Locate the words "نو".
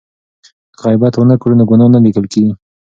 1.59-1.63